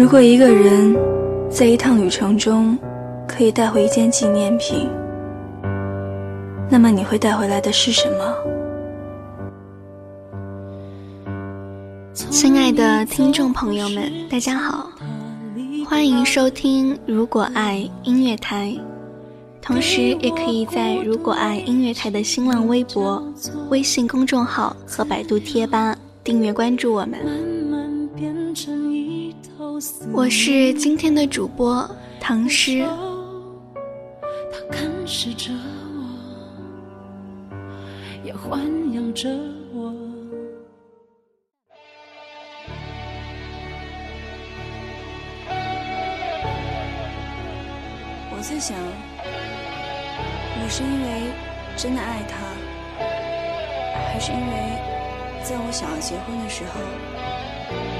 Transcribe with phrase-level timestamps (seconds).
[0.00, 0.96] 如果一个人
[1.50, 2.76] 在一趟旅程中
[3.28, 4.88] 可以带回一件纪念品，
[6.70, 8.34] 那么你会带回来的是什么？
[12.14, 14.90] 亲爱的听众朋友们，大家好，
[15.86, 18.74] 欢迎收听《如果爱音乐台》，
[19.60, 23.22] 同时也可以在《如果爱音乐台》的新浪微博、
[23.68, 25.94] 微信公众号和百度贴吧
[26.24, 27.49] 订阅关注我们。
[30.12, 31.88] 我是今天的主播
[32.20, 32.84] 唐诗。
[34.52, 35.50] 他看视着
[35.94, 36.04] 我，
[38.22, 38.60] 也豢
[38.92, 39.30] 养着
[39.72, 39.90] 我。
[48.30, 48.76] 我在想，
[50.62, 51.32] 我是因为
[51.74, 52.36] 真的爱他，
[54.12, 54.44] 还是因为
[55.42, 56.78] 在我想要结婚的时候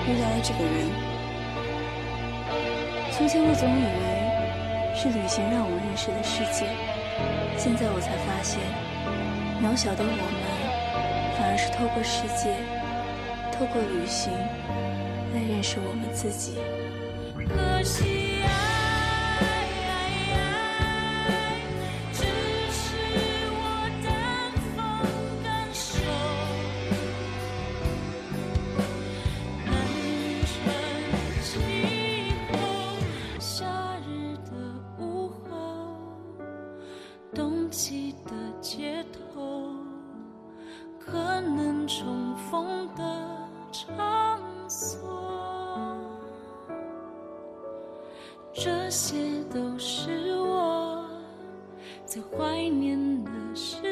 [0.07, 1.20] 遇到了这个人？
[3.21, 6.65] 从前我总以为是旅行让我认识了世界，
[7.59, 8.59] 现在我才发现，
[9.61, 10.17] 渺小的我们
[11.37, 12.57] 反而是透过世界，
[13.53, 14.33] 透过旅行
[15.35, 16.55] 来认识我们自己。
[17.47, 18.30] 可惜
[37.35, 39.73] 冬季的街头
[40.99, 43.03] 可能重逢的
[43.73, 45.11] 场所。
[48.53, 51.09] 这些都是我
[52.05, 53.90] 最怀念的事。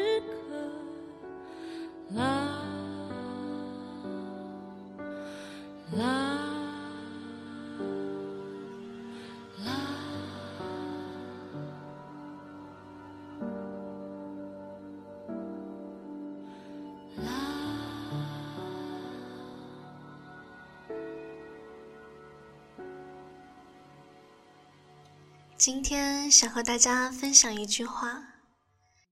[25.59, 28.23] 今天想和大家分享一句话：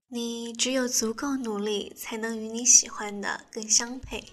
[0.07, 4.23] 你只有足够努力，才能与你喜欢的更相配。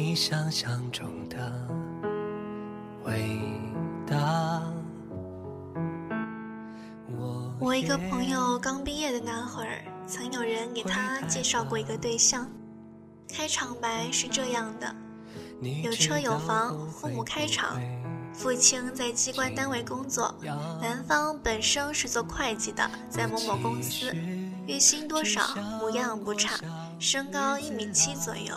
[0.00, 1.52] 你想象中的
[3.04, 3.36] 伟
[4.06, 4.62] 大。
[7.58, 12.48] 我一个朋友刚毕业的那会儿，曾有人给他介绍过一个对象，
[13.28, 14.94] 开场白是这样的：
[15.82, 17.76] 有车有房，父母开厂，
[18.32, 20.32] 父亲在机关单位工作，
[20.80, 24.14] 男方本身是做会计的，在某某公司，
[24.68, 26.56] 月薪多少，模样不差，
[27.00, 28.54] 身高一米七左右。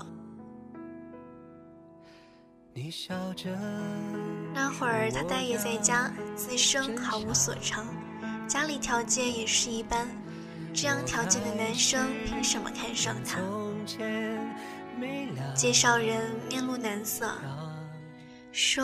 [4.54, 7.86] 那会儿他待业在家，自身毫无所长，
[8.48, 10.08] 家里条件也是一般，
[10.74, 13.40] 这样条件的男生凭什么看上他？
[15.56, 17.34] 介绍人面露难色，
[18.52, 18.84] 说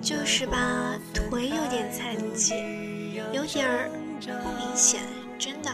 [0.00, 3.90] 就是吧，腿有点残疾，有点儿
[4.42, 5.02] 不明显，
[5.38, 5.70] 真的。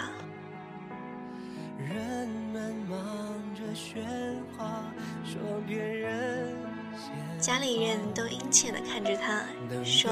[7.46, 9.44] 家里人都殷切地看着他，
[9.84, 10.10] 说：“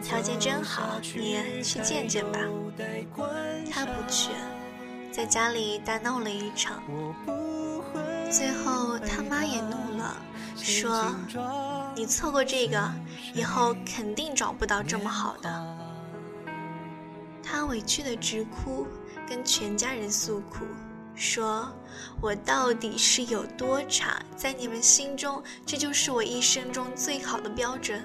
[0.00, 2.38] 条件真好，你去见见吧。”
[3.68, 4.30] 他不去，
[5.10, 6.80] 在家里大闹了一场。
[8.30, 10.16] 最后他妈也怒了，
[10.56, 11.12] 说
[11.96, 12.92] ：“你错过这个，
[13.34, 15.76] 以后肯定找不到这么好的。”
[17.42, 18.86] 他委屈的直哭，
[19.28, 20.64] 跟全家人诉苦。
[21.16, 21.74] 说
[22.20, 24.22] ：“我到底是有多差？
[24.36, 28.04] 在你们心中，这就是我一生中最好的标准。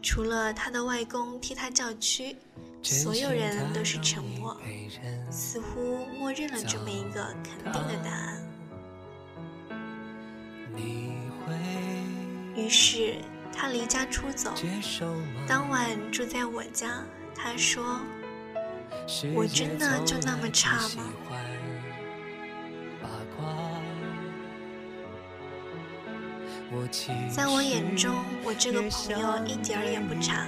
[0.00, 2.36] 除了他的外公替他叫屈，
[2.82, 4.56] 所有人都是沉默，
[5.30, 8.40] 似乎默认了这么一个肯定的答案。
[12.56, 13.16] 于是
[13.52, 14.54] 他离家出走，
[15.46, 17.02] 当晚住在我家。
[17.34, 18.00] 他说
[19.34, 21.12] ：‘我真的就那么差吗？
[27.30, 30.46] 在我眼中，我这个朋友一点儿也不差，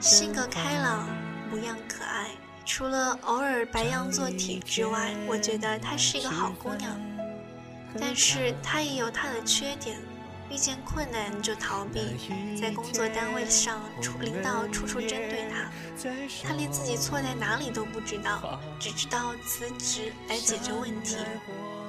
[0.00, 1.08] 性格开朗，
[1.50, 2.30] 模样可爱。
[2.64, 6.98] 除了偶尔白羊座体之外，我觉得她是一个好姑娘。
[8.00, 9.98] 但是她也有她的缺点，
[10.50, 12.00] 遇见困难就逃避，
[12.60, 15.70] 在工作单位上，处领导处处针对她，
[16.42, 21.16] 她连自己错在哪里都不知道，只知道辞职来解决问题。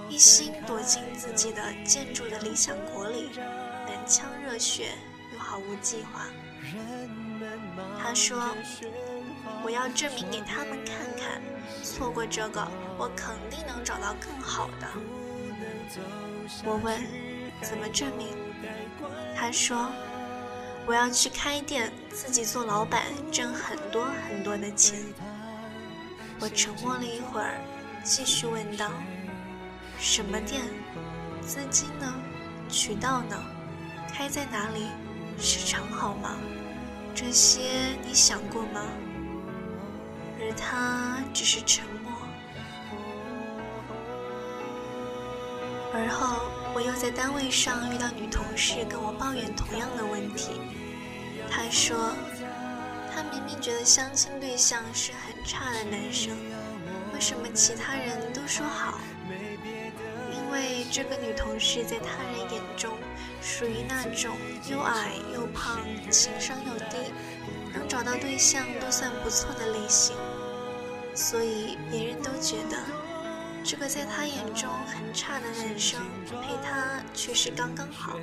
[0.07, 3.29] 一心躲进自己的建筑的理想国里，
[3.85, 4.91] 满腔热血
[5.33, 6.25] 又毫无计划。
[8.01, 8.55] 他说
[9.63, 11.41] ：“我要证明给他们看看，
[11.83, 12.67] 错过这个，
[12.97, 14.87] 我肯定能找到更好的。”
[16.65, 17.01] 我问
[17.61, 18.27] ：“怎么证明？”
[19.37, 19.91] 他说
[20.87, 24.99] ：“我要去开店，自己做老板，挣很多很多的钱。”
[26.39, 27.61] 我沉默了一会儿，
[28.03, 28.91] 继续问道。
[29.99, 30.61] 什么店？
[31.41, 32.13] 资金呢？
[32.67, 33.37] 渠道呢？
[34.17, 34.87] 开在哪里？
[35.37, 36.37] 市场好吗？
[37.13, 37.63] 这些
[38.07, 38.81] 你想过吗？
[40.39, 42.13] 而他只是沉默。
[45.93, 50.61] 而后，我又在单位上遇到女同事跟我抱怨同样的问题。
[51.51, 52.15] 她说，
[53.13, 56.31] 她明明觉得相亲对象是很差的男生，
[57.13, 58.97] 为什么其他人都说好？
[60.55, 62.97] 因为这个女同事在他人眼中
[63.41, 64.37] 属于那种
[64.69, 67.11] 又矮又胖、情商又低，
[67.73, 70.15] 能找到对象都算不错的类型，
[71.13, 72.77] 所以别人都觉得
[73.65, 78.17] 这个在她眼中很差的男生陪她却是刚刚好。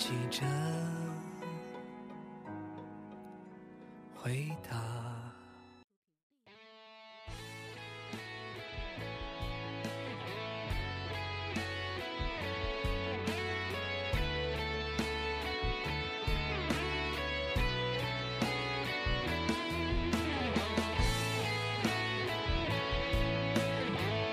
[0.00, 0.40] 记着
[4.16, 4.78] 回答。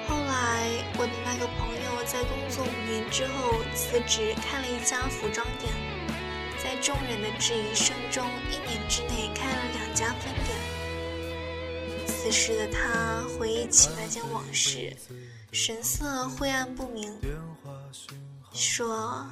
[0.08, 1.67] 后来，我的那个朋友。
[2.09, 5.71] 在工作五年之后辞职，开了一家服装店，
[6.57, 12.07] 在众人的质疑声中，一年之内开了两家分店。
[12.07, 14.95] 此时的他回忆起那件往事，
[15.51, 17.13] 神色晦暗不明，
[18.54, 19.25] 说：“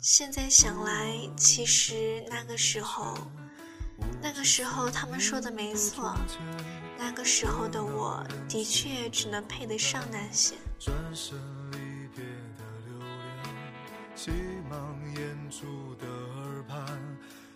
[0.00, 3.14] 现在想来，其实那个时候，
[4.22, 6.14] 那个时候他们说的没错，
[6.98, 10.54] 那个时候的我的确只能配得上那些。”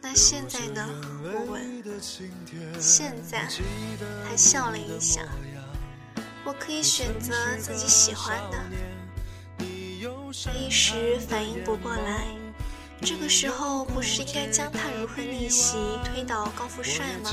[0.00, 0.86] 那现在呢？
[1.22, 1.82] 我问。
[2.80, 3.46] 现在，
[4.28, 5.22] 他笑了一下。
[6.44, 8.58] 我可以选择自己喜欢的。
[9.58, 12.26] 我一时反应不过来。
[13.00, 17.30] 这个时候不是应该将他如何逆袭推倒高富帅吗？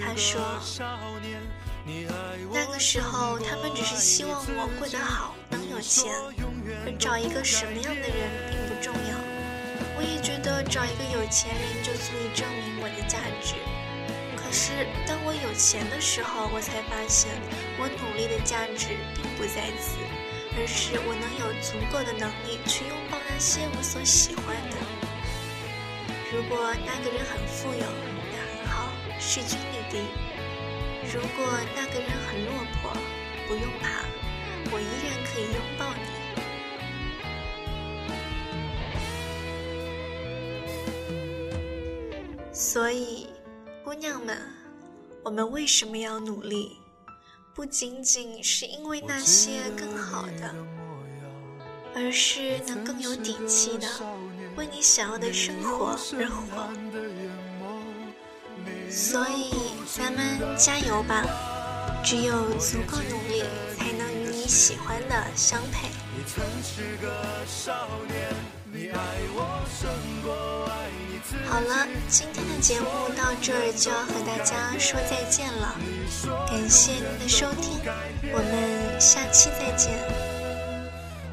[0.00, 0.40] 他说。
[2.52, 6.12] 那个时候，他们只是希望我过得好，能有钱，
[6.86, 9.18] 而找一个什么样的人并不重要。
[9.98, 13.54] 我也觉得找一个有钱人就足以证明我的价值。
[14.36, 17.30] 可是当我有钱的时候，我才发现
[17.80, 19.98] 我努力的价值并不在此，
[20.54, 24.76] 而是我能有足够的能力去拥抱那些我所喜欢的。
[26.30, 27.86] 如果那个人很富有，
[29.24, 29.98] 势均力敌。
[31.14, 32.92] 如果那个人很落魄，
[33.46, 34.04] 不用怕，
[34.72, 36.02] 我依然可以拥抱你。
[42.52, 43.28] 所以，
[43.84, 44.36] 姑娘们，
[45.22, 46.78] 我们为什么要努力？
[47.54, 50.54] 不仅仅是因为那些更好的，
[51.94, 53.86] 而是能更有底气的
[54.56, 56.68] 为你想要的生活而活。
[58.94, 59.50] 所以，
[59.96, 61.24] 咱们加油吧！
[62.04, 63.42] 只有足够努力，
[63.78, 65.88] 才能与你喜欢的相配。
[66.14, 67.10] 你曾是个
[67.46, 68.34] 少年，
[68.70, 68.98] 你爱
[69.34, 69.88] 我胜
[70.22, 71.22] 过爱你。
[71.48, 75.74] 好了，今天的节目到这儿就要和大家说再见了，
[76.46, 77.80] 感谢您的收听，
[78.30, 79.96] 我们下期再见。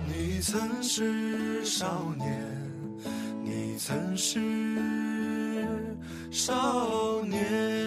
[0.08, 2.39] 你曾是少年，
[3.44, 4.39] 你曾是
[6.31, 7.78] 少年。